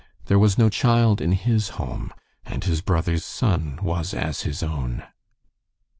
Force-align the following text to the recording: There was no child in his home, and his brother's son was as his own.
There 0.25 0.39
was 0.39 0.57
no 0.57 0.67
child 0.67 1.21
in 1.21 1.31
his 1.33 1.69
home, 1.77 2.11
and 2.43 2.63
his 2.63 2.81
brother's 2.81 3.23
son 3.23 3.77
was 3.83 4.15
as 4.15 4.41
his 4.41 4.63
own. 4.63 5.03